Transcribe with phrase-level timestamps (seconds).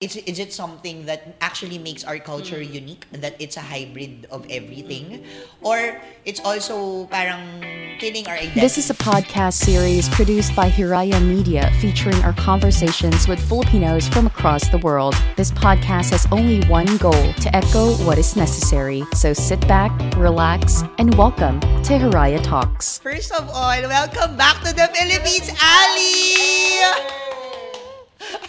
[0.00, 2.72] Is, is it something that actually makes our culture mm.
[2.72, 3.04] unique?
[3.12, 5.26] That it's a hybrid of everything?
[5.60, 7.44] Or it's also parang
[8.00, 8.60] killing our identity?
[8.60, 14.26] This is a podcast series produced by Hiraya Media featuring our conversations with Filipinos from
[14.26, 15.14] across the world.
[15.36, 19.04] This podcast has only one goal to echo what is necessary.
[19.12, 22.96] So sit back, relax, and welcome to Hiraya Talks.
[23.00, 27.20] First of all, welcome back to the Philippines, Ali!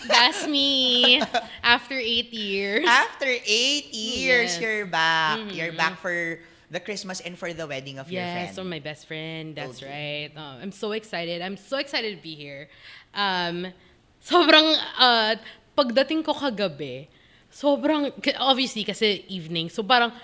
[0.07, 1.21] That's me.
[1.63, 2.85] After eight years.
[2.87, 4.61] After eight years, Yes.
[4.61, 5.39] you're back.
[5.53, 6.39] You're back for
[6.71, 8.55] the Christmas and for the wedding of your Yes, friend.
[8.55, 9.55] so my best friend.
[9.55, 10.31] That's Okay.
[10.31, 10.31] right.
[10.35, 11.41] Oh, I'm so excited.
[11.41, 12.71] I'm so excited to be here.
[13.13, 13.67] Um,
[14.23, 15.35] sobrang, uh,
[15.75, 17.07] pagdating ko kagabi,
[17.51, 20.15] sobrang, obviously kasi evening, so parang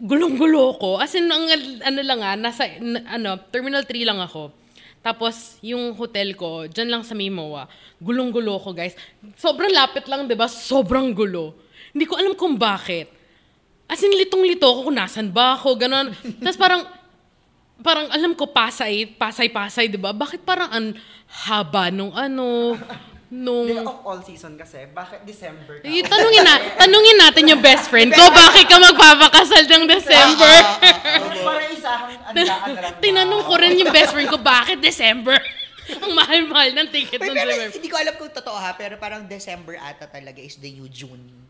[0.00, 0.96] gulong-gulo ko.
[1.00, 1.48] As in, ang,
[1.80, 2.68] ano lang ah, nasa,
[3.08, 4.52] ano, Terminal 3 lang ako.
[5.00, 7.64] Tapos, yung hotel ko, dyan lang sa Mimoa,
[7.96, 8.92] gulong-gulo ko, guys.
[9.40, 10.44] Sobrang lapit lang, di ba?
[10.44, 11.56] Sobrang gulo.
[11.96, 13.08] Hindi ko alam kung bakit.
[13.88, 16.12] As in, litong-lito ako kung nasan ba ako, gano'n.
[16.44, 16.82] Tapos parang,
[17.80, 20.12] parang alam ko, Pasay, Pasay-Pasay, di ba?
[20.12, 20.86] Bakit parang ang
[21.48, 22.76] haba nung ano,
[23.30, 23.66] nung...
[23.70, 24.90] Day of all season kasi.
[24.90, 25.86] Bakit December ka?
[25.86, 30.54] Eh, tanungin, na, tanungin natin yung best friend ko, bakit ka magpapakasal ng December?
[31.46, 32.94] Para isahang andaan na lang.
[32.98, 35.38] Tinanong ko rin yung best friend ko, bakit December?
[36.04, 37.74] ang mahal-mahal ng ticket pero December.
[37.74, 41.49] hindi ko alam kung totoo ha, pero parang December ata talaga is the new June.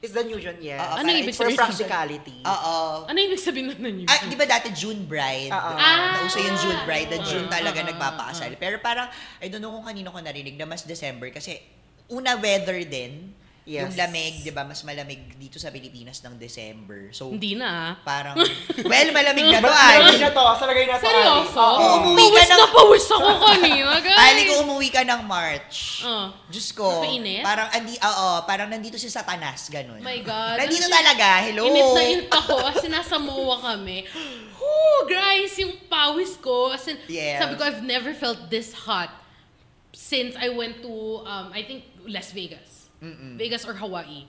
[0.00, 0.80] Is the new June, yes.
[0.80, 1.60] Oo, Ano parang ibig it's For sabihin?
[1.60, 2.38] practicality.
[2.48, 2.76] Oo.
[3.04, 4.08] Ano yung ibig sabihin ng news?
[4.08, 5.52] Ah, di ba dati June Bride?
[5.52, 5.72] Oo.
[5.76, 6.24] Ah.
[6.24, 8.50] Nauso yung June Bride, na June Ah, talaga ah, ah, nagpapakasal.
[8.56, 9.12] Pero parang,
[9.44, 11.60] I don't know kung kanino ko narinig na mas December kasi
[12.08, 13.28] una weather din,
[13.70, 13.86] Yes.
[13.86, 17.14] yung lamig, di ba, mas malamig dito sa Pilipinas ng December.
[17.14, 18.34] So, Hindi na parang,
[18.90, 20.10] well, malamig na to, Ali.
[20.10, 20.44] lagay na to.
[20.52, 21.06] Sa lagay na to.
[21.06, 21.54] Seryoso?
[21.54, 21.78] Ali.
[21.78, 21.94] Oo.
[22.02, 24.18] umuwi ka Pawis ng- na pawis ako kanina, guys.
[24.18, 26.34] Ali, kung umuwi ka ng March, Oh.
[26.46, 27.40] Diyos ko, Mainit?
[27.40, 30.00] parang, andi, oo, parang nandito si Satanas, ganun.
[30.00, 30.58] My God.
[30.58, 31.62] Nandito Ano- talaga, hello.
[31.64, 34.02] Init na init ako as in nasa MOA kami.
[34.56, 36.72] Whoo, guys, yung pawis ko.
[36.72, 37.38] As in, Yeah.
[37.38, 39.14] sabi ko, I've never felt this hot
[39.90, 40.90] since I went to,
[41.22, 42.79] um, I think, Las Vegas.
[43.34, 44.28] Vegas or Hawaii.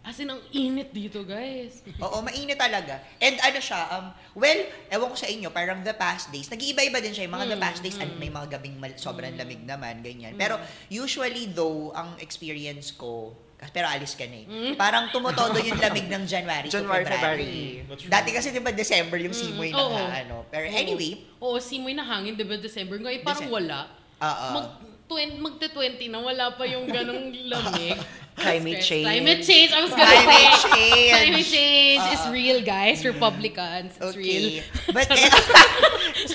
[0.00, 1.82] As in, ang init dito, guys.
[2.04, 3.02] Oo, mainit talaga.
[3.18, 7.10] And ano siya, um, well, ewan ko sa inyo, parang the past days, nag-iiba-iba din
[7.10, 7.26] siya.
[7.26, 10.34] Yung mga the past days, and may mga gabing mal- sobrang lamig naman, ganyan.
[10.34, 10.54] Pero
[10.86, 13.34] usually though, ang experience ko,
[13.66, 14.46] pero alis ka na eh.
[14.76, 17.82] Parang tumutodo yung lamig ng January, January, to February.
[17.82, 18.06] February.
[18.06, 19.96] Dati kasi di ba December yung simoy ng Oo.
[19.96, 20.46] ha- ano.
[20.46, 23.02] Pero anyway, Oo, simoy na hangin, di ba, December.
[23.02, 23.58] Ngayon, parang December.
[23.58, 23.78] wala.
[24.16, 24.46] Oo.
[24.54, 24.66] Mag,
[25.06, 27.98] twen, magte-20 na, wala pa yung ganong lamig.
[28.36, 28.88] Climate Stress.
[28.92, 29.06] change.
[29.08, 29.70] Climate change.
[29.72, 30.68] I was gonna Climate say.
[30.68, 31.08] change.
[31.16, 32.32] Climate change is Oo.
[32.36, 32.98] real, guys.
[33.00, 33.92] Republicans.
[33.96, 34.60] It's real.
[34.60, 34.92] okay.
[34.92, 35.30] But, eh,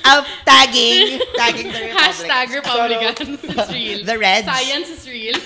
[0.09, 2.01] um, tagging, tagging the Republic.
[2.01, 3.37] Hashtag Republicans.
[3.45, 3.99] It's real.
[4.01, 4.49] The Reds.
[4.49, 5.37] Science is real.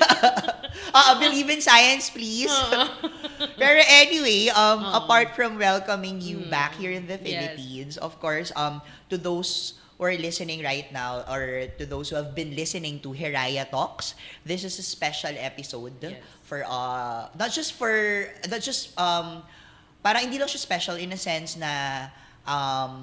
[0.95, 2.47] Oo, believe in science, please.
[3.59, 7.27] Pero anyway, um, apart from welcoming you back here in the Hmm.
[7.27, 7.35] Yes.
[7.51, 8.79] Philippines, of course, um,
[9.11, 13.15] to those who are listening right now or to those who have been listening to
[13.15, 16.19] Hiraya Talks, this is a special episode Yes.
[16.43, 19.41] for uh not just for not just um
[20.03, 22.07] parang hindi lang siya special in a sense na
[22.45, 22.93] um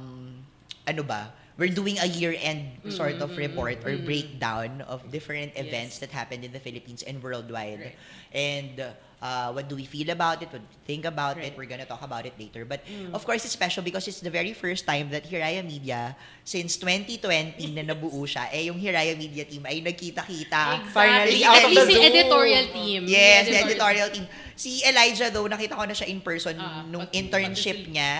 [0.86, 6.10] ano ba we're doing a year-end sort of report or breakdown of different events that
[6.10, 7.92] happened in the Philippines and worldwide.
[7.92, 7.96] Right.
[8.32, 8.80] And
[9.20, 10.48] uh, what do we feel about it?
[10.50, 11.52] What do we think about it?
[11.52, 11.54] Right.
[11.58, 12.64] We're gonna talk about it later.
[12.64, 12.80] But
[13.12, 17.60] of course, it's special because it's the very first time that Hiraya Media, since 2020
[17.76, 20.88] na nabuo siya, eh yung Hiraya Media team ay nagkita-kita.
[20.90, 21.44] Finally, Exactly.
[21.44, 22.08] out of At the least the zoo.
[22.08, 23.00] editorial team.
[23.06, 24.26] Yes, the editorial team.
[24.56, 28.12] Si Elijah though, nakita ko na siya in person Ah, nung pag- internship pag- niya.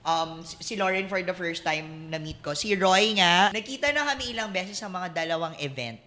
[0.00, 2.56] Um, si Lauren for the first time na meet ko.
[2.56, 6.00] Si Roy nga, nakita na kami ilang beses sa mga dalawang event.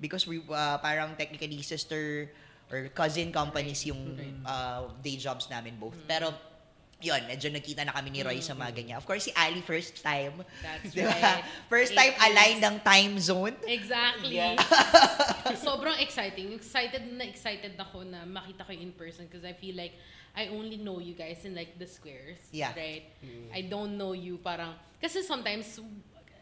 [0.00, 2.32] Because we uh, parang technically sister
[2.72, 4.00] or cousin companies yung
[4.42, 5.94] uh, day jobs namin both.
[6.08, 6.32] Pero
[6.96, 8.96] yun, medyo nakita na kami ni Roy sa mga ganyan.
[8.96, 10.40] Of course, si Ali first time.
[10.64, 11.12] That's Di ba?
[11.12, 11.44] right.
[11.68, 12.26] First Eight time years.
[12.32, 13.54] aligned ang time zone.
[13.68, 14.40] Exactly.
[15.66, 16.56] Sobrang exciting.
[16.56, 19.92] Excited na excited ako na makita ko in person because I feel like
[20.32, 22.40] I only know you guys in like the squares.
[22.52, 22.72] Yeah.
[22.72, 23.04] Right?
[23.52, 25.76] I don't know you parang kasi sometimes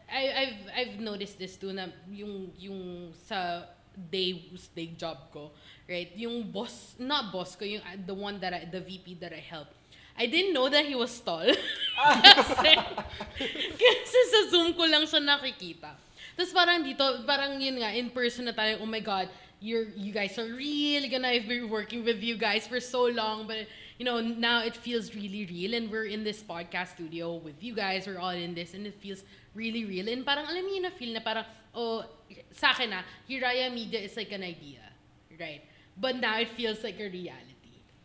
[0.07, 5.51] I I've I've noticed this too na yung yung sa day day job ko,
[5.87, 6.11] right?
[6.19, 9.39] Yung boss, not boss ko, yung uh, the one that I, the VP that I
[9.39, 9.71] help.
[10.17, 11.43] I didn't know that he was tall.
[12.35, 12.71] kasi,
[13.75, 15.95] kasi sa Zoom ko lang siya nakikita.
[16.35, 19.31] Tapos parang dito, parang yun nga, in person na tayo, oh my God,
[19.63, 23.47] you're, you guys are really gonna, I've been working with you guys for so long,
[23.47, 23.67] but
[23.97, 27.71] you know, now it feels really real and we're in this podcast studio with you
[27.71, 29.23] guys, we're all in this and it feels
[29.55, 30.11] really real.
[30.11, 32.03] And parang alam niyo na feel na parang, oh,
[32.51, 34.83] sa akin na, Hiraya Media is like an idea,
[35.39, 35.63] right?
[35.97, 37.44] but now it feels like a reality.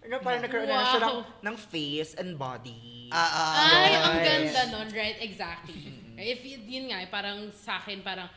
[0.00, 3.12] Ano, parang nagkaroon na siya ng, ng face and body.
[3.12, 3.52] Ah, ah.
[3.68, 4.24] Ay, ang Yes.
[4.24, 5.18] ganda nun, right?
[5.20, 5.92] Exactly.
[6.16, 8.28] If y- yun nga, parang sa akin, parang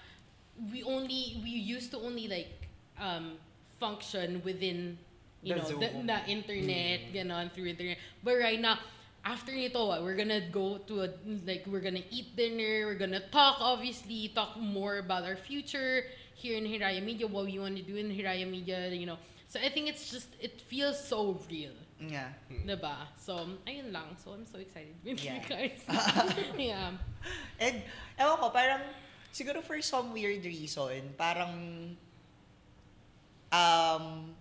[0.71, 2.51] we only, we used to only like
[2.99, 3.39] um,
[3.79, 4.99] function within,
[5.41, 6.03] you The know, the, Zoom.
[6.07, 7.97] the internet, ganon, through internet.
[8.23, 8.79] But right now,
[9.23, 11.09] after nito, what, we're gonna go to a,
[11.47, 16.03] like, we're gonna eat dinner, we're gonna talk, obviously, talk more about our future
[16.35, 19.17] here in Hiraya Media, what we want to do in Hiraya Media, you know.
[19.53, 21.77] So I think it's just, it feels so real.
[22.01, 22.33] Yeah.
[22.49, 23.05] Diba?
[23.21, 23.37] So,
[23.69, 24.17] ayun lang.
[24.17, 25.37] So, I'm so excited with Yeah.
[25.37, 25.77] you guys.
[26.57, 26.89] yeah.
[27.61, 27.85] And,
[28.17, 28.81] ewan ko, parang,
[29.29, 31.53] siguro for some weird reason, parang,
[33.53, 34.33] um,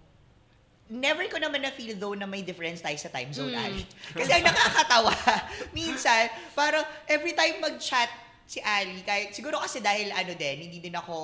[0.89, 3.65] never ko naman na-feel though na may difference tayo sa time zone, Mm.
[3.69, 3.85] Ali.
[4.17, 5.13] Kasi ang nakakatawa,
[5.77, 8.09] minsan, parang every time mag-chat
[8.49, 11.17] si Ali, kahit, siguro kasi dahil ano din, hindi din ako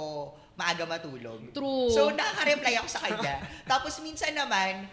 [0.58, 1.54] maaga matulog.
[1.54, 1.86] True.
[1.88, 3.46] So, nakaka-reply ako sa kanya.
[3.70, 4.90] Tapos minsan naman,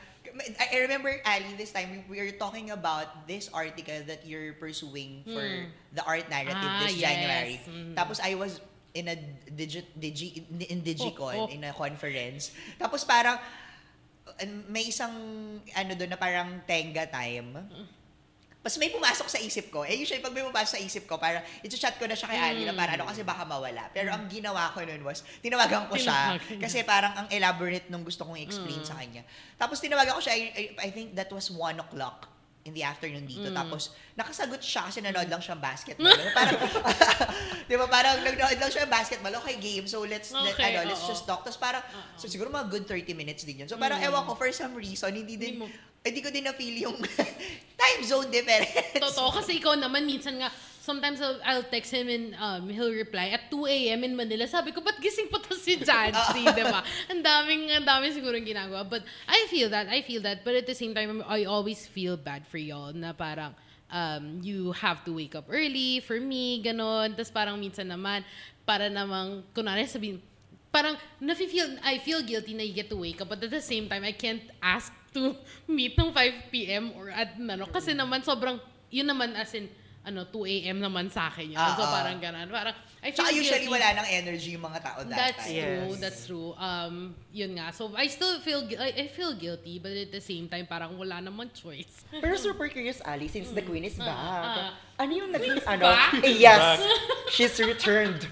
[0.62, 5.42] I remember, Ali, this time, we were talking about this article that you're pursuing for
[5.42, 5.72] Mm.
[5.96, 7.08] the art narrative Ah, this yes.
[7.08, 7.56] January.
[7.64, 7.96] Mm.
[7.96, 8.60] Tapos I was
[8.94, 9.16] in a
[9.48, 11.56] digi, digi, in Digicon, Oh, oh.
[11.56, 12.52] in a conference.
[12.76, 13.40] Tapos parang,
[14.68, 15.12] may isang,
[15.72, 17.56] ano doon na parang tenga time.
[18.66, 19.86] Tapos may pumasok sa isip ko.
[19.86, 22.66] Eh, usually, pag may pumasok sa isip ko, parang, ito-chat ko na siya kay Ali
[22.66, 23.86] na para ano, kasi baka mawala.
[23.92, 26.34] Pero ang ginawa ko nun was, tinawagan ko siya.
[26.58, 29.22] Kasi parang ang elaborate nung gusto kong i-explain sa kanya.
[29.54, 32.26] Tapos tinawagan ko siya, I, I- I think that was 1 o'clock
[32.64, 33.46] in the afternoon dito.
[33.54, 33.84] Tapos,
[34.16, 36.10] nakasagot siya kasi nanood lang siya ng basketball.
[36.34, 36.58] parang,
[37.70, 39.34] di ba, parang nanood lang siya ng basketball.
[39.40, 39.86] Okay, game.
[39.86, 41.42] So, let's, let- Okay, ano, let's just talk.
[41.42, 41.86] Tapos parang,
[42.16, 43.68] so, siguro mga good 30 minutes din yun.
[43.68, 46.86] So, parang, ewan ko, for some reason, hindi din, Hindi mo- hindi ko din na-feel
[46.86, 46.98] yung
[47.81, 48.69] time zone difference.
[48.94, 50.54] Totoo, kasi ikaw naman, minsan nga,
[50.86, 54.06] sometimes I'll, I'll text him and um, he'll reply at 2 a.m.
[54.06, 54.46] in Manila.
[54.46, 56.86] Sabi ko, ba't gising pa to si Jancy, di ba?
[57.10, 58.86] Ang daming, ang daming siguro ginagawa.
[58.86, 60.46] But I feel that, I feel that.
[60.46, 63.58] But at the same time, I always feel bad for y'all na parang,
[63.90, 67.18] um, you have to wake up early for me, ganon.
[67.18, 68.22] Tapos parang minsan naman,
[68.62, 70.22] para namang, kunwari sabihin,
[70.69, 73.90] parang nafe-feel, I feel guilty na you get to wake up, but at the same
[73.90, 75.32] time, I can't ask to
[75.72, 76.92] meet ng 5 p.m.
[77.00, 78.60] or at ano, kasi naman sobrang,
[78.92, 79.72] yun naman as in,
[80.06, 80.78] ano, 2 a.m.
[80.78, 81.58] naman sa akin yun.
[81.58, 81.90] Ah, so ah.
[81.90, 82.46] parang ganun.
[82.46, 85.58] Parang, I feel Tsaka usually wala nang energy yung mga tao that That's time.
[85.58, 85.98] true, Yes.
[85.98, 86.50] that's true.
[86.62, 87.74] Um, yun nga.
[87.74, 91.18] So, I still feel, I, I feel guilty, but at the same time, parang wala
[91.26, 92.06] namang choice.
[92.22, 94.14] Pero super curious, Ali, since the queen is back.
[94.14, 94.78] ah.
[95.02, 95.90] ano yung naging, ano?
[95.90, 96.22] back?
[96.22, 96.86] Eh, yes,
[97.34, 98.30] she's returned.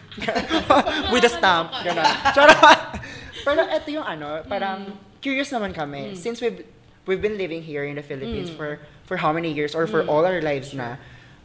[1.13, 1.73] With a stamp.
[1.81, 2.05] Ganon.
[2.37, 3.01] Charot.
[3.41, 6.13] Pero ito yung ano, parang curious naman kami.
[6.13, 6.67] Since we've,
[7.07, 10.23] we've been living here in the Philippines for for how many years or for all
[10.23, 10.99] our lives na,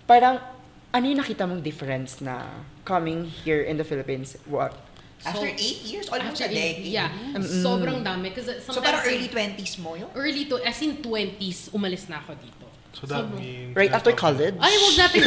[0.04, 0.42] parang,
[0.90, 2.46] ano yung nakita mong difference na
[2.82, 4.34] coming here in the Philippines?
[4.46, 4.74] What?
[5.18, 6.78] After So, 8 years, almost a After decade.
[6.78, 7.10] eight- Yeah.
[7.42, 8.30] Sobrang dami.
[8.30, 10.06] Kasi So parang early 20s mo yun?
[10.14, 12.66] early to, as in 20s, umalis na ako dito.
[12.94, 13.74] So that means...
[13.74, 14.54] Right after college?
[14.58, 15.22] Ay, huwag natin.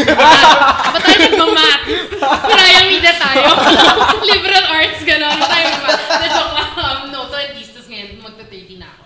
[0.91, 1.79] Ba't tayo nagmamat?
[2.19, 3.47] Piraya media tayo.
[4.31, 5.35] Liberal arts, gano'n.
[5.35, 5.99] Ba't tayo nagmamat?
[6.09, 6.69] Na joke lang.
[6.71, 9.03] Um, no, 20s, tapos ngayon, magta-30 na ako.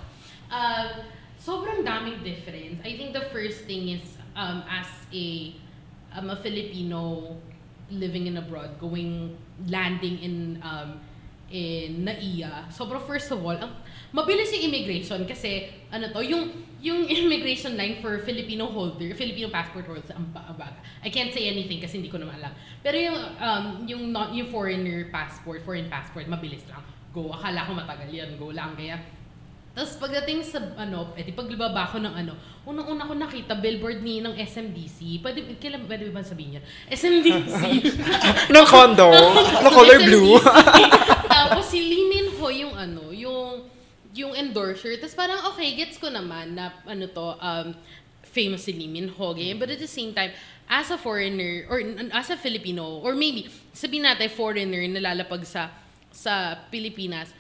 [0.47, 0.87] Um,
[1.95, 2.83] daming difference.
[2.83, 4.03] I think the first thing is,
[4.35, 5.55] um, as a,
[6.11, 7.35] um, a Filipino
[7.89, 9.37] living in abroad, going,
[9.67, 10.99] landing in, um,
[11.51, 12.67] in NAIA.
[12.67, 13.55] Sobrang first of all,
[14.11, 16.51] mabilis yung immigration kasi ano to, yung
[16.81, 20.81] yung immigration line for Filipino holder, Filipino passport ba- ang baga.
[21.05, 22.53] I can't say anything kasi hindi ko naman alam.
[22.81, 26.81] Pero yung um, yung not yung foreigner passport, foreign passport, mabilis lang.
[27.13, 28.99] Go, akala ko matagal yan, go lang kaya
[29.75, 32.31] tapos pagdating sa ano, edi paglibaba ko ng ano,
[32.63, 35.19] unang-una ko nakita billboard ni ng SMDC.
[35.19, 36.63] Pwede, kailan pwede ba sabihin yan?
[36.87, 37.59] SMDC.
[38.55, 40.39] ng condo, na color blue.
[41.35, 43.67] Tapos si Lee Min Ho yung ano, yung
[44.15, 44.95] yung endorser.
[44.95, 47.75] Tapos parang okay, gets ko naman na ano to, um,
[48.23, 49.35] famous si Lee Min Ho.
[49.35, 49.59] ganyan.
[49.59, 50.31] But at the same time,
[50.71, 51.83] as a foreigner, or
[52.15, 55.67] as a Filipino, or maybe, sabihin natin foreigner na lalapag sa
[56.15, 57.35] sa Pilipinas,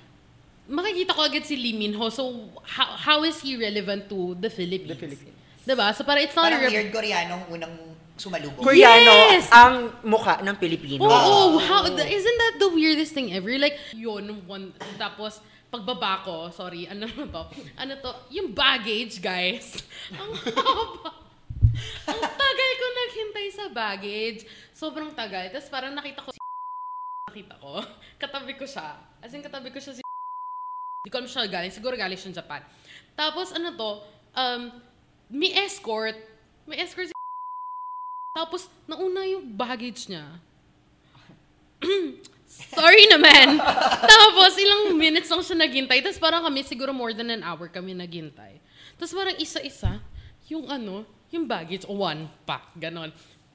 [0.67, 2.09] makikita ko agad si Lee Min Ho.
[2.09, 4.93] So, how, how is he relevant to the Philippines?
[4.93, 5.37] The Philippines.
[5.61, 5.89] Diba?
[5.91, 7.73] So, parang it's not Parang a rep- weird Koreanong unang
[8.15, 8.61] sumalubong.
[8.61, 9.49] Koreano, Yes!
[9.51, 11.03] ang mukha ng Pilipino.
[11.03, 13.51] Oo, oh, how, the- isn't that the weirdest thing ever?
[13.57, 17.43] Like, yun, one, tapos, pagbaba ko, sorry, ano na to?
[17.75, 18.11] Ano to?
[18.31, 19.75] Yung baggage, guys.
[20.15, 21.11] Ang haba.
[22.07, 24.47] Ang tagal ko naghintay sa baggage.
[24.71, 25.49] Sobrang tagal.
[25.51, 26.39] Tapos parang nakita ko si
[27.27, 27.83] nakita ko.
[28.15, 28.95] Katabi ko siya.
[29.19, 30.04] As in, katabi ko siya si
[31.05, 31.69] Hindi ko alam siya galing.
[31.69, 32.65] Siguro galing siya Japan.
[33.13, 33.91] Tapos ano to,
[34.33, 34.73] um,
[35.29, 36.17] may escort.
[36.65, 37.13] May escort si
[38.41, 40.25] Tapos, nauna yung baggage niya.
[42.73, 43.61] Sorry naman.
[44.17, 46.01] Tapos, ilang minutes lang siya naghintay.
[46.01, 48.57] Tapos parang kami, siguro more than an hour kami naghintay.
[48.97, 50.01] Tapos parang isa-isa,
[50.49, 53.13] yung ano, yung baggage, one pack, ganon.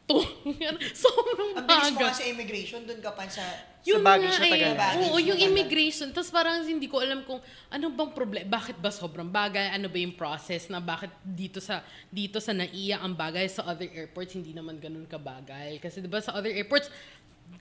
[0.08, 0.80] Ganon.
[0.96, 2.06] Sobrang Ang bilis mo baga.
[2.06, 3.44] nga sa immigration, dun ka pa sa...
[3.80, 4.66] Yung baggage nga na tagal.
[4.66, 6.08] eh, Baggage Oo, yung immigration.
[6.10, 8.44] Tapos parang hindi ko alam kung ano bang problema.
[8.52, 9.70] Bakit ba sobrang bagay?
[9.70, 13.88] Ano ba yung process na bakit dito sa dito sa NAIA ang bagay sa other
[13.88, 15.78] airports hindi naman ganun kabagay?
[15.78, 16.92] Kasi 'di ba sa other airports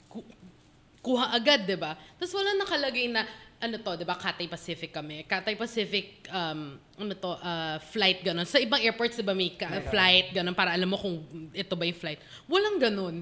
[0.05, 0.27] ku-
[0.99, 1.95] kuha agad, 'di ba?
[2.19, 3.23] Tapos wala nakalagay na
[3.59, 4.15] ano to, 'di ba?
[4.15, 5.27] Cathay Pacific kami.
[5.27, 8.47] Cathay Pacific um ano to, uh, flight ganun.
[8.47, 11.19] Sa ibang airports 'di ba may ka- flight ganun para alam mo kung
[11.51, 12.23] ito ba yung flight.
[12.47, 13.15] Walang ganun.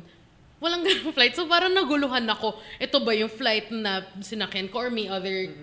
[0.61, 1.33] Walang ganung flight.
[1.33, 2.57] So parang naguluhan ako.
[2.77, 5.53] Ito ba yung flight na sinakyan ko or may other...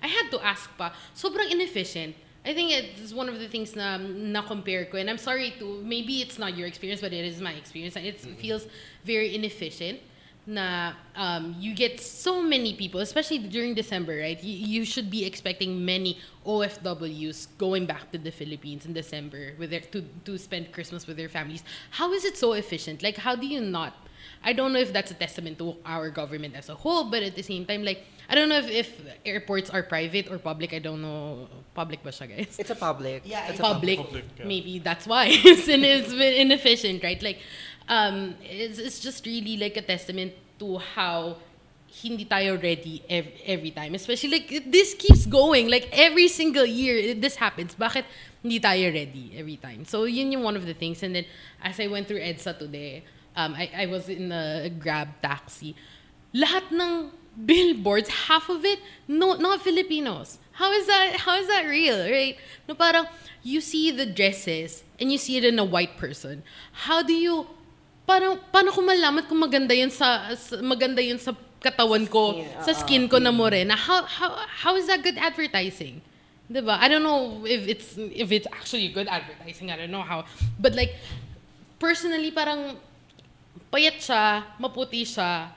[0.00, 0.92] I had to ask pa.
[1.16, 2.16] Sobrang inefficient.
[2.44, 4.98] I think it's one of the things na na-compare ko.
[4.98, 5.80] And I'm sorry to...
[5.80, 7.96] Maybe it's not your experience, but it is my experience.
[7.96, 8.68] And it feels
[9.06, 10.04] very inefficient
[10.46, 14.42] na um, you get so many people, especially during December, right?
[14.42, 19.70] You, you should be expecting many OFWs going back to the Philippines in December with
[19.70, 21.62] their, to, to spend Christmas with their families.
[21.90, 23.02] How is it so efficient?
[23.02, 23.94] Like, how do you not?
[24.44, 27.36] I don't know if that's a testament to our government as a whole, but at
[27.36, 28.88] the same time, like, I don't know if, if
[29.26, 30.72] airports are private or public.
[30.72, 31.48] I don't know.
[31.74, 32.56] Public ba siya, guys?
[32.56, 33.28] It's a public.
[33.28, 34.48] Yeah, it's it's a public, Public, yeah.
[34.48, 37.22] maybe that's why it's, in, it's inefficient, right?
[37.22, 37.40] Like,
[37.88, 41.36] um, it's, it's just really like a testament to how
[41.92, 43.94] hindi tayo ready every, every time.
[43.94, 45.68] Especially like this keeps going.
[45.68, 47.74] Like every single year, this happens.
[47.74, 48.04] Bakit
[48.40, 49.84] hindi tayo ready every time?
[49.84, 51.02] So yun yung one of the things.
[51.02, 51.26] And then
[51.62, 53.04] as I went through EDSA today,
[53.36, 55.76] um, I, I was in a grab taxi.
[56.32, 60.38] Lahat ng billboards, half of it, no, not Filipinos.
[60.52, 61.16] How is that?
[61.24, 62.36] How is that real, right?
[62.68, 63.06] No, parang
[63.42, 66.42] you see the dresses and you see it in a white person.
[66.72, 67.46] How do you
[68.06, 72.48] paano paano ko malaman kung maganda yun sa, sa- maganda yun sa katawan ko, Skin,
[72.60, 72.80] sa uh-uh.
[72.84, 73.74] skin ko na morena?
[73.74, 76.04] How how how is that good advertising?
[76.52, 76.76] 'Di ba?
[76.76, 79.72] I don't know if it's if it's actually good advertising.
[79.72, 80.28] I don't know how.
[80.60, 81.00] But like
[81.80, 82.76] personally parang
[83.72, 85.48] payat siya, maputi siya.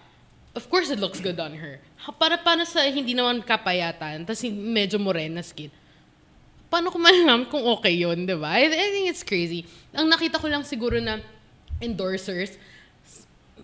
[0.56, 1.84] Of course, it looks good on her.
[2.16, 5.68] Para paano sa hindi naman kapayatan, tapos medyo morena skin.
[6.72, 8.56] Paano ko malalam kung okay yun, di ba?
[8.56, 9.68] I, I think it's crazy.
[9.92, 11.20] Ang nakita ko lang siguro na
[11.84, 12.56] endorsers,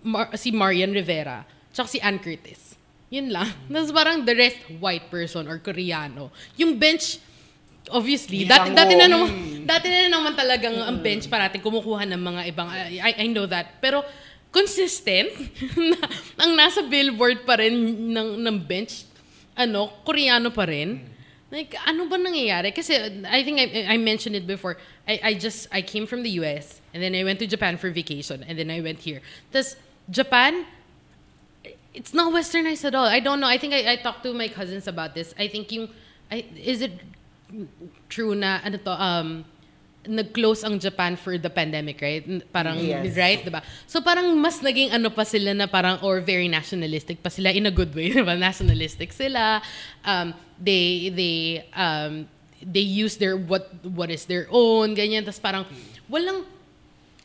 [0.04, 2.76] Mar- si Marian Rivera, tsaka si Ann Curtis.
[3.12, 3.48] Yun lang.
[3.72, 6.28] Tapos parang the rest, white person or Koreano.
[6.60, 7.20] Yung bench,
[7.88, 9.28] obviously, dati, dati na naman,
[9.64, 13.80] dati na naman talagang ang bench parating kumukuha ng mga ibang, I, I know that.
[13.80, 14.04] Pero,
[14.52, 15.32] consistent,
[15.90, 15.96] na,
[16.38, 17.72] ang nasa billboard pa rin
[18.12, 19.08] ng, ng bench,
[19.56, 21.08] ano, Koreano pa rin.
[21.50, 22.72] Like, ano ba nangyayari?
[22.72, 24.76] Kasi, I think I, I mentioned it before.
[25.08, 27.90] I, I just, I came from the US, and then I went to Japan for
[27.90, 29.20] vacation, and then I went here.
[29.52, 29.76] Tapos,
[30.08, 30.64] Japan,
[31.94, 33.04] it's not westernized at all.
[33.04, 33.48] I don't know.
[33.48, 35.34] I think I, I talked to my cousins about this.
[35.38, 35.88] I think yung
[36.30, 36.92] I, is it
[38.08, 39.44] true na ano to um
[40.02, 42.26] nag-close ang Japan for the pandemic, right?
[42.50, 43.14] Parang Yes.
[43.14, 43.62] right, 'di ba?
[43.86, 47.70] So parang mas naging ano pa sila na parang or very nationalistic pa sila in
[47.70, 48.34] a good way, 'di ba?
[48.34, 49.62] Nationalistic sila.
[50.02, 51.36] Um they they
[51.74, 52.26] um
[52.62, 55.66] they use their what what is their own ganyan tapos parang
[56.10, 56.46] walang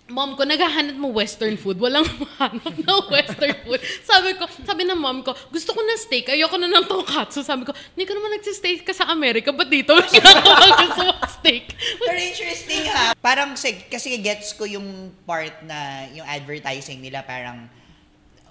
[0.07, 1.75] mom ko, naghahanap mo western food.
[1.79, 3.81] Walang mahanap na western food.
[4.03, 7.43] Sabi ko, sabi ng mom ko, gusto ko ng steak, ayoko na ng tonkatsu.
[7.43, 9.91] Sabi ko, hindi ka naman nagsisteak ka sa Amerika, ba't dito?
[10.87, 11.75] Gusto mo steak.
[11.99, 13.11] Pero interesting ha.
[13.19, 13.53] Parang
[13.91, 17.67] kasi gets ko yung part na yung advertising nila parang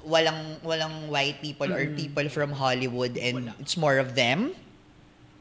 [0.06, 4.52] walang walang white people or people from Hollywood and it's more of them.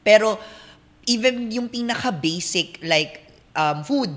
[0.00, 0.40] Pero
[1.06, 3.20] even yung pinaka basic like
[3.54, 4.16] um food.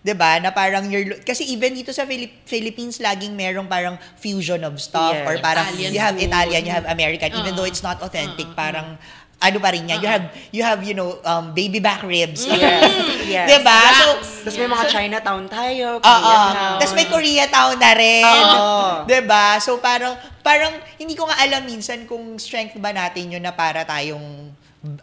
[0.00, 0.40] 'Di ba?
[0.40, 4.80] Na parang you're lo- kasi even dito sa Philip- Philippines laging merong parang fusion of
[4.80, 5.28] stuff Yes.
[5.28, 6.28] or parang Italian you have food.
[6.28, 8.96] Italian, you have American even though it's not authentic, parang
[9.40, 10.00] ano pa rin yan.
[10.00, 12.44] You have you have you know um baby back ribs.
[12.44, 12.92] Yes.
[13.24, 13.46] yes.
[13.48, 13.80] 'Di ba?
[13.94, 14.08] So
[14.44, 15.86] Tapos may mga Chinatown tayo.
[16.00, 16.76] Koreatown.
[16.80, 18.24] Tapos may Koreatown na rin.
[18.24, 18.80] Oo.
[19.04, 19.56] 'Di ba?
[19.60, 23.84] So parang parang hindi ko nga alam minsan kung strength ba natin yun na para
[23.84, 24.48] tayong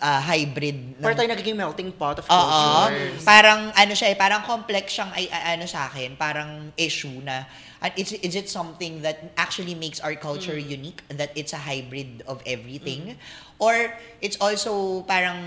[0.02, 0.98] ah, hybrid.
[0.98, 2.34] ng- Para tayo nagiging melting pot of Oo.
[2.34, 3.22] cultures.
[3.22, 7.46] Parang ano siya eh, parang complex siyang ay, ano sa akin, parang issue na
[7.82, 12.26] and is, is it something that actually makes our culture unique that it's a hybrid
[12.26, 13.18] of everything
[13.62, 15.38] or it's also parang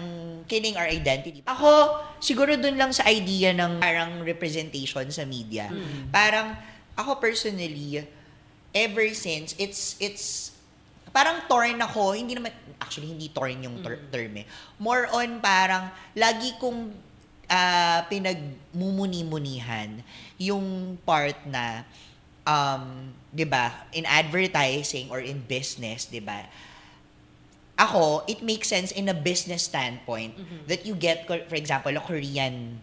[0.47, 5.71] killing our identity ako siguro dun lang sa idea ng parang representation sa media
[6.15, 6.55] parang
[6.95, 8.07] ako personally
[8.71, 10.55] ever since it's it's
[11.11, 14.47] parang torn ako, hindi naman, actually hindi torn yung ter- term eh.
[14.79, 16.95] More on parang, lagi kong
[17.50, 20.02] ah, pinagmumuni-munihan
[20.38, 21.85] yung part na
[22.47, 26.47] um, 'di ba, in advertising or in business, 'di ba?
[27.81, 30.69] Ako, it makes sense in a business standpoint Mm-hmm.
[30.69, 32.77] that you get, for example, a Korean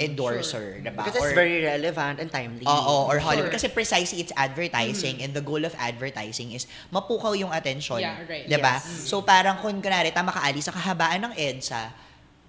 [0.00, 1.04] endorser, 'di ba?
[1.04, 2.64] Because it's Or- very relevant and timely.
[2.64, 3.52] Oo, or Hollywood.
[3.52, 3.56] Sure.
[3.60, 8.00] Kasi precisely it's advertising and the goal of advertising is mapukaw yung attention.
[8.00, 8.48] Yeah, right.
[8.48, 8.80] 'Di ba?
[8.80, 9.04] Yes.
[9.04, 11.92] So parang kung kunwari, tama ka Ali, sa kahabaan ng EDSA,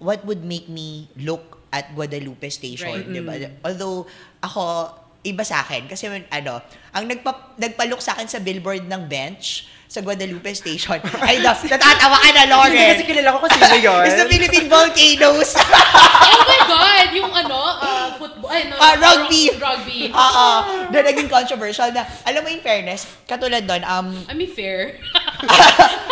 [0.00, 3.06] what would make me look at Guadalupe Station, Right.
[3.06, 3.34] 'di ba?
[3.60, 4.08] Although
[4.40, 9.68] ako iba sa akin kasi ano, ang nagpa, nagpalook sa akin sa billboard ng bench
[9.90, 11.02] sa Guadalupe Station.
[11.26, 12.88] Ay, no, natatawa ka na, Hindi Lauren.
[12.94, 14.04] kasi kilala ko sino yun.
[14.06, 15.50] It's the Philippine Volcanoes.
[16.30, 17.08] Oh my God!
[17.12, 19.50] Yung ano, uh, football, ay no, Ah, rugby.
[19.58, 20.00] Rugby.
[20.14, 20.48] Oo.
[20.88, 24.94] Na naging controversial na, alam mo in fairness, katulad doon, um, I mean, fair.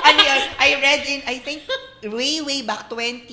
[0.02, 1.62] ano yun, I read in, I think,
[2.02, 3.24] way, way back, 20,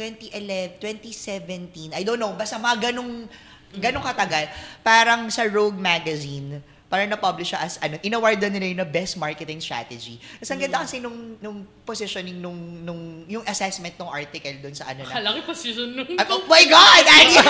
[0.00, 3.28] 2011, 2017, I don't know, basta mga ganong,
[3.76, 4.48] ganong katagal,
[4.84, 6.60] parang sa Rogue Magazine,
[6.92, 10.20] parang na-publish siya as, ano, in-awardan nila yun na best marketing strategy.
[10.36, 14.92] Tapos ang ganda kasi nung, nung positioning, nung, nung, yung assessment ng article doon sa
[14.92, 16.04] ano na, Kalaki position nung...
[16.20, 17.04] Ah, oh my God!
[17.08, 17.40] Ani!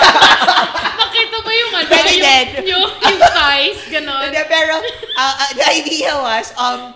[1.03, 2.47] Nakita mo yung ano, Pwede yung, din.
[2.71, 4.31] yung, yung thighs, ganon.
[4.31, 4.79] Hindi, pero,
[5.19, 6.95] uh, uh, the idea was, um,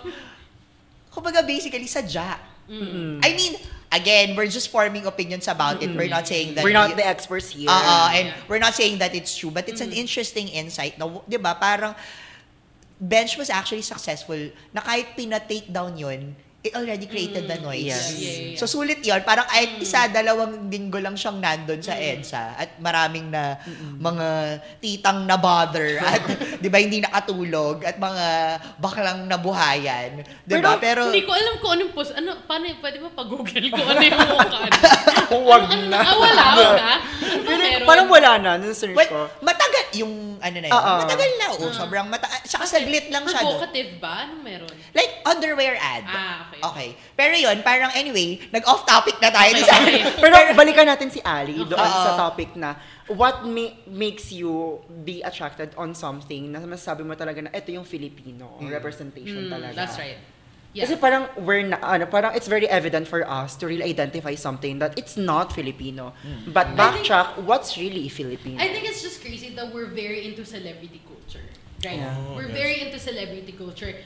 [1.12, 2.48] kumbaga basically, sadya.
[3.20, 3.60] I mean,
[3.92, 5.90] again, we're just forming opinions about it.
[5.94, 6.64] We're not saying that...
[6.64, 7.68] We're not the experts here.
[7.70, 11.38] Oo, and we're not saying that it's true, but it's an interesting insight na, 'di
[11.40, 11.94] ba, parang
[13.00, 17.86] bench was actually successful na kahit pina-take down yun, it already created the noise.
[17.86, 18.18] Yes.
[18.18, 18.58] Yeah, yeah, yeah.
[18.58, 23.30] So sulit yun, parang ay isa, dalawang linggo lang siyang nandun sa EDSA at maraming
[23.30, 23.62] na
[23.94, 26.22] mga titang na bother at
[26.58, 28.26] 'di ba hindi nakatulog at mga
[28.82, 30.82] baklang nabuhayan, 'di ba?
[30.82, 32.10] Pero, Hindi ko alam kung anong post.
[32.18, 34.58] Ano, paano, pwede mo pag-google kung ano yung mukha.
[35.28, 35.98] Kung wag ano, na.
[36.00, 36.88] Ah, wala, wala.
[37.28, 37.86] Ano ba meron?
[37.88, 39.20] Parang wala na, nung search well, ko.
[39.44, 40.76] matagal yung ano na yun.
[40.76, 40.94] Oo.
[41.04, 43.44] Matagal na, oh, sobrang mata saka saglit lang siya.
[43.44, 44.24] Provocative ba?
[44.24, 44.72] Anong meron?
[44.96, 46.04] Like, underwear ad.
[46.08, 46.60] Ah, okay.
[46.64, 46.88] Okay.
[47.12, 49.52] Pero yun, parang anyway, nag-off topic na tayo.
[49.60, 50.00] Okay.
[50.22, 52.04] Pero balikan natin si Ali doon Oo.
[52.04, 52.74] sa topic na
[53.12, 57.84] what ma- makes you be attracted on something na masasabi mo talaga na ito yung
[57.84, 59.76] Filipino representation Mm, talaga.
[59.76, 60.18] That's right.
[60.76, 60.84] Yeah.
[60.84, 64.78] Kasi parang we're na, ano, parang it's very evident for us to really identify something
[64.78, 66.12] that it's not Filipino.
[66.46, 68.60] But backtrack, what's really Filipino?
[68.60, 71.44] I think it's just crazy that we're very into celebrity culture.
[71.80, 71.96] Right?
[72.02, 72.12] Yeah.
[72.36, 73.96] we're very into celebrity culture.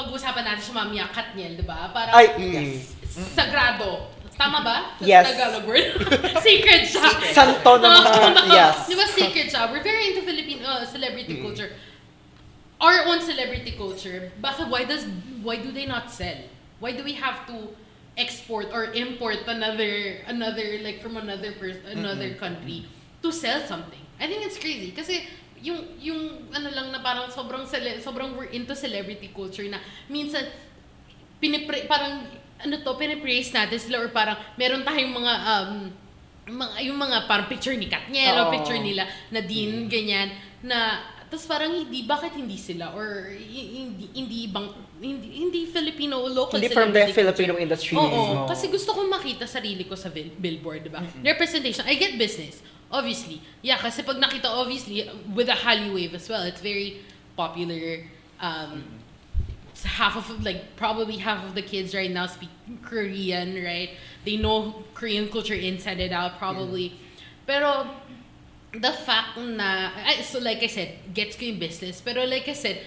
[0.00, 1.92] Pag-usapan natin si Mami Katniel, di ba?
[1.92, 2.32] Parang Ay,
[2.72, 2.96] s-
[3.36, 4.08] sagrado.
[4.40, 4.96] Tama ba?
[4.96, 5.28] Sa Yes.
[5.28, 5.84] Tagalog word.
[6.46, 7.04] Sacred siya.
[7.36, 8.88] Santo ng mga- yes.
[8.88, 9.68] Di ba sacred siya?
[9.68, 11.76] We're very into Philippine uh, celebrity culture.
[12.80, 15.04] Our own celebrity culture, bakit, why does,
[15.44, 16.40] why do they not sell?
[16.80, 17.76] Why do we have to
[18.16, 22.88] export or import another, another, like from another person, another country
[23.20, 24.00] to sell something?
[24.16, 24.96] I think it's crazy.
[24.96, 25.28] Kasi,
[25.60, 26.20] yung, yung,
[26.50, 30.44] ano lang na parang sobrang, cele, sobrang we're into celebrity culture na minsan,
[31.38, 32.24] pinipre, parang,
[32.60, 35.72] ano to, pinipraise natin sila or parang meron tayong mga, um,
[36.50, 38.52] mga, yung mga parang picture ni Katniel o Oo.
[38.52, 40.28] picture nila Nadine, ganyan,
[40.60, 42.90] na, tapos parang hindi, bakit hindi sila?
[42.92, 44.66] Or hi- hindi, hindi bang,
[44.98, 47.64] hindi, hindi Filipino local Hindi from the celebrity Filipino culture.
[47.64, 48.44] industry Oo, mismo.
[48.50, 51.00] kasi gusto kong makita sarili ko sa bil- billboard, di ba?
[51.22, 51.86] Representation.
[51.86, 52.60] I get business,
[52.90, 53.42] obviously.
[53.62, 57.02] Yeah, kasi pag nakita, obviously, with the Hallyu wave as well, it's very
[57.36, 58.04] popular.
[58.40, 58.84] Um,
[59.84, 62.50] half of, like, probably half of the kids right now speak
[62.82, 63.90] Korean, right?
[64.24, 66.98] They know Korean culture inside and out, probably.
[67.46, 67.88] Pero,
[68.72, 69.90] the fact na,
[70.22, 72.00] so like I said, gets ko yung business.
[72.00, 72.78] Pero like I said,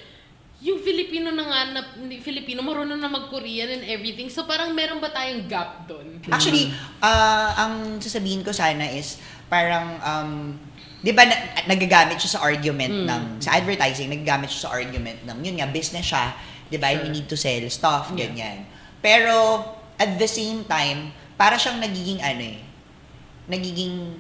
[0.64, 1.82] yung Filipino na nga, na,
[2.24, 4.32] Filipino, marunong na mag-Korean and everything.
[4.32, 6.24] So parang meron ba tayong gap doon?
[6.32, 6.72] Actually,
[7.04, 9.20] ah, ang sasabihin ko sana is,
[9.54, 10.58] parang, um,
[11.06, 11.38] di ba, na,
[11.70, 16.10] nagagamit siya sa argument ng, sa advertising, nagagamit siya sa argument ng, yun nga, business
[16.10, 16.34] siya,
[16.74, 18.66] di ba, you need to sell stuff, ganyan.
[18.98, 19.62] Pero,
[20.02, 22.60] at the same time, para siyang nagiging, ano eh,
[23.46, 24.18] nagiging,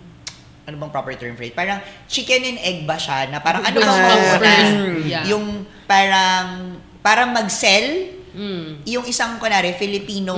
[0.69, 1.57] ano bang proper term for it?
[1.57, 4.55] Parang chicken and egg ba siya na parang ano bang mauna?
[5.03, 5.23] yeah.
[5.27, 8.81] Yung parang, parang mag-sell, Mm.
[8.83, 10.33] yung isang kunwari Filipino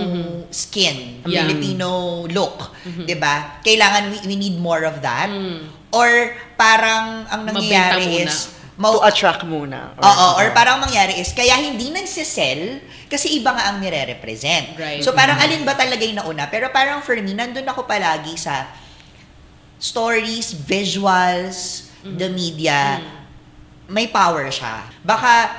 [0.47, 1.31] skin, Mm-hmm.
[1.31, 1.41] Yeah.
[1.41, 1.47] Mm-hmm.
[1.47, 1.89] Filipino
[2.27, 3.59] look, 'di ba?
[3.59, 5.27] Kailangan we, we need more of that.
[5.27, 5.71] Mm.
[5.89, 6.09] Or
[6.53, 8.27] parang ang nangyayari muna.
[8.27, 9.95] is to mau- attract muna.
[9.95, 14.75] Oo, or parang mangyari is, kaya hindi nagsisell kasi iba nga ang nire-represent.
[14.75, 14.99] Right.
[14.99, 16.45] So parang alin ba talaga yung nauna?
[16.45, 18.67] Pero parang for me, nandun ako palagi sa
[19.77, 22.21] stories, visuals, Mm-hmm.
[22.21, 23.01] the media,
[23.87, 24.85] may power siya.
[25.01, 25.49] Baka,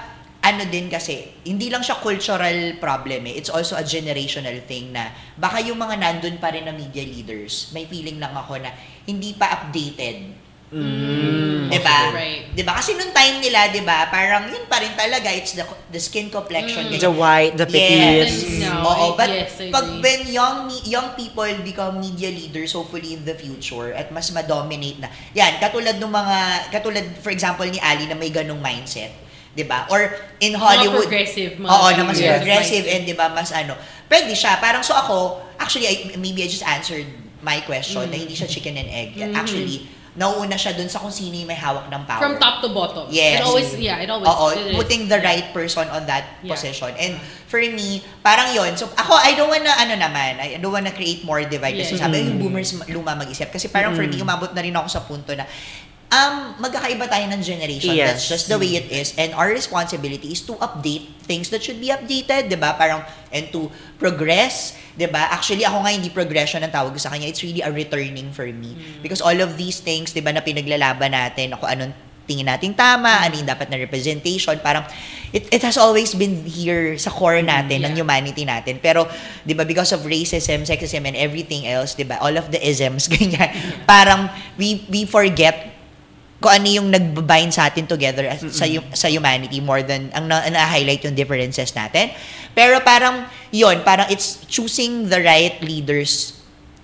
[0.47, 3.35] ano din kasi, hindi lang siya cultural problem eh.
[3.35, 7.75] It's also a generational thing na baka yung mga nandun pa rin na media leaders,
[7.75, 8.71] may feeling lang ako na
[9.03, 12.11] hindi pa updated 'Di ba?
[12.11, 12.51] Right.
[12.51, 12.75] 'Di ba?
[12.79, 16.27] Kasi nung time nila, 'di ba, parang yun pa rin talaga, it's the the skin
[16.27, 16.91] complexion.
[16.91, 18.43] The white, the Yes.
[18.43, 18.67] petite.
[18.67, 22.75] No, Oo, I- but yes, I pag when young me- young people become media leaders
[22.75, 25.09] hopefully in the future at mas ma-dominate na.
[25.39, 26.37] Yan, katulad ng mga
[26.75, 29.15] katulad for example ni Ali na may ganung mindset,
[29.57, 29.89] 'di ba?
[29.89, 30.05] Or
[30.39, 32.37] in Hollywood, progressive, mga Oo, na mas Yes.
[32.37, 33.73] progressive and 'di ba, mas ano.
[34.05, 34.61] Pwede siya.
[34.61, 37.09] Parang so ako, actually I, maybe I just answered
[37.41, 39.17] my question na hindi siya chicken and egg.
[39.33, 42.19] Actually, nauuna siya dun sa kung sino yung may hawak ng power.
[42.19, 43.05] From top to bottom.
[43.13, 43.37] Yes.
[43.37, 44.27] It always, yeah, it always.
[44.27, 44.75] Oo, it is.
[44.75, 46.57] putting the right person on that Yeah.
[46.57, 46.89] position.
[46.97, 50.91] And for me, parang yon So, ako, I don't wanna, ano naman, I don't wanna
[50.91, 51.77] create more divide.
[51.77, 52.09] Kasi Yeah.
[52.09, 53.53] sabi, yung boomers ma- luma mag-isip.
[53.53, 55.45] Kasi parang for me, umabot na rin ako sa punto na,
[56.11, 57.95] um, magkakaiba tayo ng generation.
[57.95, 58.07] Yes.
[58.13, 59.15] That's just the way it is.
[59.19, 62.75] And our responsibility is to update things that should be updated, di ba?
[62.79, 63.03] Parang,
[63.35, 65.31] and to progress, di ba?
[65.31, 67.27] Actually, ako nga hindi progression ang tawag sa kanya.
[67.27, 68.79] It's really a returning for me.
[69.03, 71.93] Because all of these things, di ba, na pinaglalaban natin, ako anong
[72.27, 74.83] tingin natin tama, ano yung dapat na representation, parang
[75.31, 78.03] it, it has always been here sa core natin, ng Yeah.
[78.03, 78.83] humanity natin.
[78.83, 79.07] Pero,
[79.47, 83.07] di ba, because of racism, sexism, and everything else, di ba, all of the isms,
[83.15, 83.47] ganyan,
[83.87, 84.27] parang
[84.59, 85.76] we, we forget
[86.37, 90.45] kung ano yung nagbabind sa atin together as, sa sa humanity more than ang na,
[90.47, 92.13] na-highlight yung differences natin.
[92.53, 96.37] Pero parang yon parang it's choosing the right leaders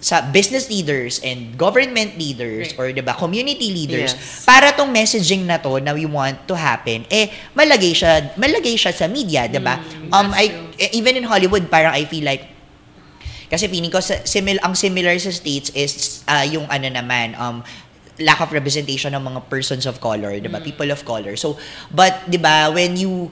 [0.03, 2.81] sa business leaders and government leaders Right.
[2.81, 4.43] or 'di ba community leaders Yes.
[4.43, 8.91] para tong messaging na to na we want to happen eh malagay siya malagay siya
[8.91, 9.79] sa media 'di ba
[10.11, 10.75] um that's I true.
[10.83, 12.51] eh, even in Hollywood parang I feel like
[13.47, 17.63] kasi feeling ko sa, simil, ang similar sa states is ah, yung ano naman um
[18.23, 20.63] lack of representation ng mga persons of color, 'di ba?
[20.63, 21.35] People of color.
[21.37, 21.59] So
[21.91, 23.29] but 'di ba when you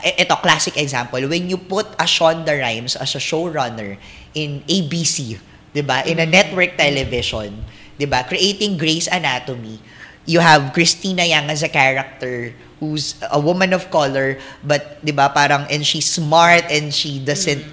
[0.00, 3.98] e- ito classic example when you put a Shonda Rhimes as a showrunner
[4.32, 5.36] in ABC,
[5.74, 6.06] 'di ba?
[6.06, 7.64] In a network television,
[7.98, 8.24] 'di ba?
[8.24, 9.82] Creating Grey's Anatomy.
[10.28, 15.32] You have Christina Yang as a character who's a woman of color but 'di ba
[15.34, 17.64] parang and she's smart and she doesn't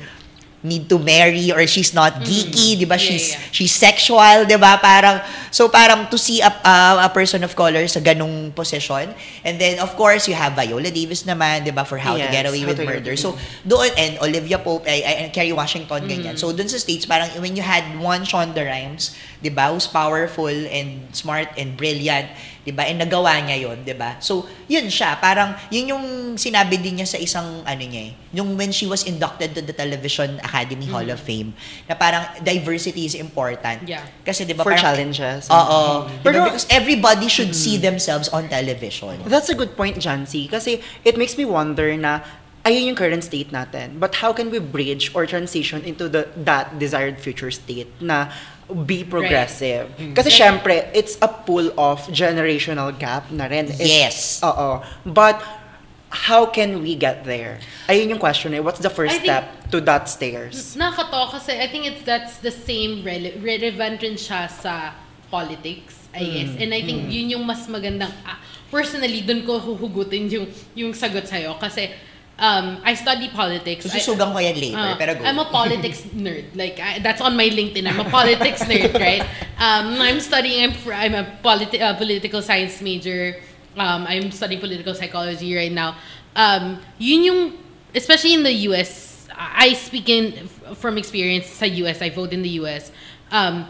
[0.66, 2.98] need to marry or she's not geeky, 'di ba?
[2.98, 3.54] Yeah, she's yeah.
[3.54, 4.82] she's sexual, 'di ba?
[4.82, 5.22] Parang
[5.54, 9.14] so parang to see a, a, a person of color sa ganung position.
[9.46, 12.34] And then of course, you have Viola Davis naman, 'di ba, for How to Yes,
[12.34, 13.14] Get Away with to Get Murder.
[13.14, 16.36] So doon and Olivia Pope ay, ay- and Kerry Washington ganyan.
[16.36, 19.14] So doon sa States parang when you had one Shonda Rhimes,
[19.46, 22.34] 'di ba, who's powerful and smart and brilliant,
[22.66, 22.90] 'di ba?
[22.90, 24.18] And nagawa niya 'yon, 'di ba?
[24.18, 28.58] So yun siya, parang yun yung sinabi din niya sa isang ano niya eh, yung
[28.58, 31.54] when she was inducted to the Television Academy Hall of Fame,
[31.86, 33.86] na parang diversity is important.
[33.86, 34.04] Yeah.
[34.26, 35.46] Kasi 'di ba For parang challenges.
[35.54, 36.10] Oo.
[36.10, 36.24] 'Di ba?
[36.26, 39.22] Pero- because everybody should see themselves on television.
[39.30, 40.50] That's a good point, Jancy.
[40.50, 42.26] Kasi it makes me wonder na
[42.66, 44.02] ayun yung current state natin.
[44.02, 48.34] But how can we bridge or transition into the that desired future state na
[48.66, 49.94] be progressive?
[50.16, 53.70] Kasi syempre, it's a pull of generational gap na rin.
[53.70, 54.42] It- Yes.
[54.42, 54.82] Oo.
[55.06, 55.38] But
[56.10, 57.60] how can we get there?
[57.86, 58.62] Ayun yung question eh.
[58.64, 60.74] What's the first I think- step to that stairs?
[60.74, 64.96] Nakakatawa kasi I think it's that's the same rele- relevant rin siya sa
[65.30, 66.52] politics, I guess.
[66.58, 68.40] And I think yun yung mas magandang ah,
[68.72, 71.92] personally doon ko huhugutin yung yung sagot sa'yo kasi
[72.38, 73.86] um, I study politics.
[73.86, 75.24] I- Sususugan ko yan later, Uh, pero go.
[75.24, 76.52] I'm a politics nerd.
[76.56, 77.88] Like I, that's on my LinkedIn.
[77.88, 79.24] I'm a politics nerd, right?
[79.58, 80.64] Um, I'm studying.
[80.64, 83.38] I'm I'm a politi- uh, political science major.
[83.76, 85.96] Um, I'm studying political psychology right now.
[86.36, 87.42] Um, yun yung
[87.96, 89.28] especially in the U.S.
[89.36, 90.48] I speak in
[90.80, 92.00] from experience sa U.S.
[92.00, 92.92] I vote in the U.S.
[93.32, 93.68] Um,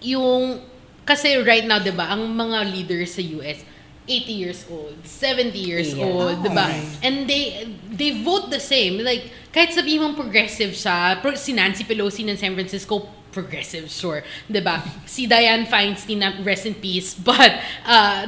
[0.00, 0.60] yung
[1.04, 3.64] kasi right now, 'di ba, ang mga leaders sa US
[4.10, 6.10] 80 years old, 70 years Yeah.
[6.10, 6.66] old, 'di ba?
[7.06, 8.98] And they they vote the same.
[8.98, 14.26] Like kahit sabihin mong progressive siya, pro, si Nancy Pelosi ng San Francisco progressive, sure.
[14.50, 14.82] 'Di ba?
[15.06, 17.54] Si Dianne Feinstein, rest in peace, but
[17.86, 18.26] uh,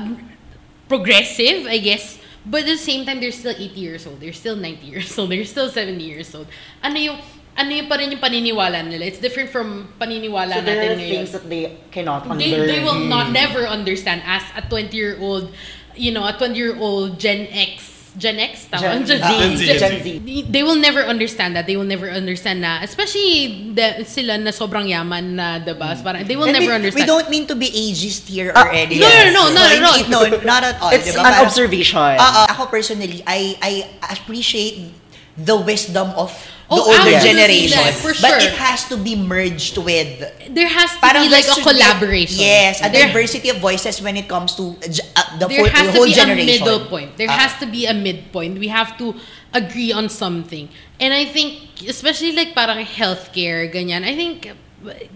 [0.87, 2.23] progressive, I guess.
[2.45, 4.18] But at the same time, they're still 80 years old.
[4.18, 5.31] They're still 90 years old.
[5.31, 6.51] They're still 70 years old.
[6.83, 7.18] Ano yung,
[7.55, 9.05] ano yung pa rin yung paniniwala nila?
[9.05, 11.12] It's different from paniniwala So there natin are ngayon.
[11.12, 12.67] things that they cannot They, unlearn.
[12.67, 15.53] they will not never understand as a 20-year-old,
[15.95, 18.69] you know, a 20-year-old Gen X, Gen X?
[18.69, 18.81] Tama?
[19.05, 19.12] Gen Z.
[19.21, 20.07] Gen Z, Gen Z.
[20.49, 21.65] They will never understand that.
[21.69, 25.97] They will never understand na, especially the, sila na sobrang yaman na, diba?
[25.97, 27.05] So Parang, they will And never we, understand.
[27.05, 29.01] we don't mean to be ageist here Ah, or anything.
[29.01, 29.97] no, no, no, not at all.
[29.97, 30.93] hindi- No, not at all.
[30.93, 31.21] It's diba?
[31.21, 32.01] an Parang- observation.
[32.01, 33.73] Ah, ah, ako personally, I I
[34.12, 34.93] appreciate
[35.37, 36.33] the wisdom of
[36.73, 37.77] the Oh, older generation.
[37.77, 38.49] that, for But sure.
[38.49, 42.41] it has to be merged with there has to be like a should be- collaboration.
[42.41, 44.89] yes, a There- diversity of voices when it comes to uh,
[45.21, 46.49] uh, the, there full, has the to whole be generation.
[46.49, 47.17] a middle point.
[47.21, 47.37] There Ah.
[47.45, 48.57] has to be a midpoint.
[48.59, 49.13] We have to
[49.53, 50.69] agree on something.
[50.99, 54.49] And I think, especially like parang healthcare, ganyan, I think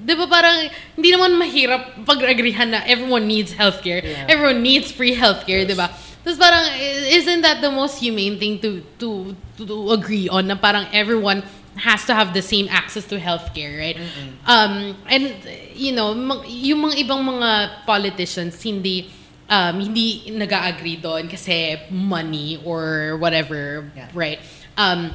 [0.07, 4.31] di ba parang, hindi naman mahirap pag-agreehan na everyone needs healthcare, Yeah.
[4.31, 5.91] everyone needs free healthcare, di ba?
[6.27, 6.75] Tapos parang,
[7.07, 11.39] isn't that the most humane thing to, to, to, agree on, na parang everyone
[11.79, 13.95] has to have the same access to healthcare, right?
[14.43, 15.39] Um, and,
[15.71, 19.07] you know, yung mga ibang mga politicians, hindi,
[19.49, 24.11] um, hindi nag-agree doon kasi money or whatever, Yeah.
[24.11, 24.41] right?
[24.75, 25.15] Um,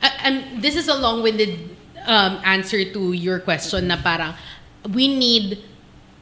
[0.00, 1.76] and this is a long-winded
[2.08, 4.32] um, answer to your question na parang
[4.96, 5.60] we need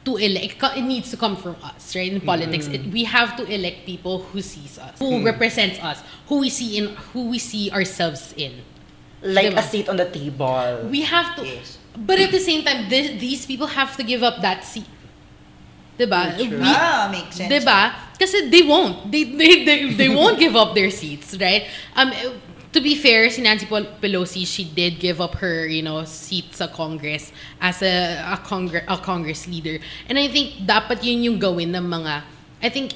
[0.03, 3.45] to elect it needs to come from us right in politics it, we have to
[3.45, 7.69] elect people who sees us who represents us who we see in who we see
[7.71, 8.65] ourselves in
[9.21, 9.61] Like Diba?
[9.61, 10.89] a seat on the table.
[10.89, 11.77] we have to Yes.
[11.93, 14.89] but at the same time this, these people have to give up that seat
[15.99, 16.57] diba True.
[16.57, 17.51] We- Ah, makes sense.
[17.53, 17.93] Diba?
[18.17, 19.11] Kasi they won't.
[19.11, 21.65] They, they, they, they won't give up their seats, right?
[21.97, 22.09] Um,
[22.73, 26.55] to be fair, si Nancy Pel- Pelosi, she did give up her, you know, seat
[26.55, 29.79] sa Congress as a, a, Congre- a Congress leader.
[30.07, 32.23] And I think dapat yun yung gawin ng mga,
[32.63, 32.93] I think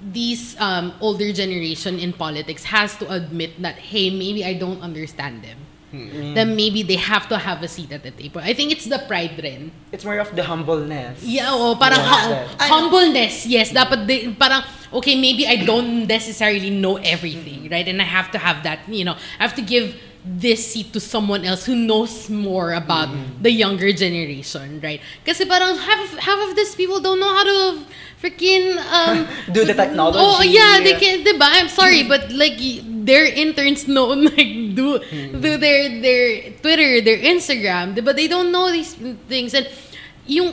[0.00, 5.42] these um, older generation in politics has to admit that, hey, maybe I don't understand
[5.44, 5.58] them.
[5.90, 8.40] Then maybe they have to have a seat at the table.
[8.40, 9.72] I think it's the pride rin.
[9.90, 11.18] It's more of the humbleness.
[11.26, 13.42] Yeah, oo, parang hum- humbleness.
[13.44, 17.86] Yes, dapat di- parang okay, maybe I don't necessarily know everything, right?
[17.86, 21.00] And I have to have that, you know, I have to give this seat to
[21.00, 23.08] someone else who knows more about
[23.40, 25.00] the younger generation, right?
[25.24, 27.84] Because parang half of, half of these people don't know how to
[28.20, 30.18] freaking um Do the technology.
[30.20, 31.24] Oh yeah, they can't.
[31.24, 31.48] diba?
[31.48, 35.00] I'm sorry, but like their interns know like do
[35.40, 38.92] do their their Twitter, their Instagram, but They don't know these
[39.28, 39.64] things and
[40.28, 40.52] yung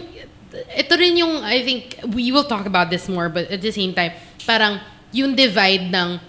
[0.54, 3.92] ito rin yung I think we will talk about this more but at the same
[3.92, 4.16] time
[4.48, 4.80] parang
[5.12, 6.20] yung divide ng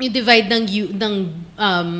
[0.00, 1.14] yung divide ng you ng
[1.56, 1.90] um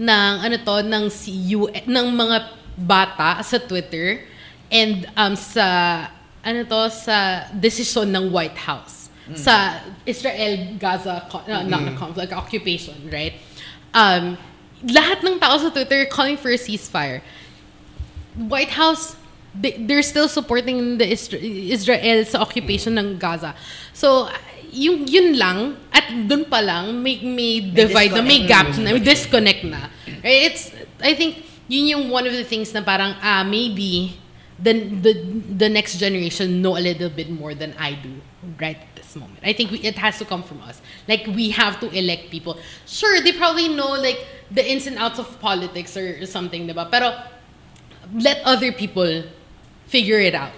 [0.00, 2.36] ng ano to ng si U, ng mga
[2.80, 4.24] bata sa Twitter
[4.70, 6.08] and um sa
[6.40, 9.12] ano to sa decision ng White House.
[9.30, 9.78] Sa
[10.10, 13.38] Israel Gaza co- uh, not a conflict occupation right?
[13.94, 14.34] Um
[14.82, 17.20] lahat ng tao sa Twitter calling for a ceasefire.
[18.34, 19.19] White House,
[19.54, 23.54] they, they're still supporting the Isra- Israel sa occupation ng Gaza.
[23.92, 24.28] So,
[24.72, 29.02] yung yun lang, at dun pa lang, may, may divide na, may gap na, may
[29.02, 29.90] disconnect na.
[30.22, 30.50] Right?
[30.50, 30.70] It's,
[31.02, 34.16] I think, yun yung one of the things na parang, ah, maybe,
[34.62, 35.12] the, the,
[35.56, 38.20] the next generation know a little bit more than I do
[38.60, 39.40] right at this moment.
[39.42, 40.80] I think we, it has to come from us.
[41.08, 42.58] Like, we have to elect people.
[42.86, 46.90] Sure, they probably know, like, the ins and outs of politics or, something, diba?
[46.90, 47.18] Pero,
[48.14, 49.24] let other people
[49.90, 50.52] figure it out.